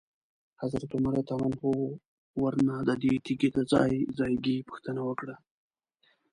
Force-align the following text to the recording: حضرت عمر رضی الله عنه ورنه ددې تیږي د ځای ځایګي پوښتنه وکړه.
حضرت 0.61 0.89
عمر 0.97 1.11
رضی 1.19 1.31
الله 1.35 1.47
عنه 1.49 1.59
ورنه 2.41 2.75
ددې 2.89 3.13
تیږي 3.25 3.49
د 3.53 3.57
ځای 3.71 3.91
ځایګي 4.19 4.57
پوښتنه 4.69 5.01
وکړه. 5.05 5.35